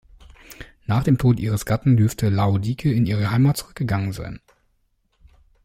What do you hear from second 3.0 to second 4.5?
ihre Heimat zurückgegangen sein.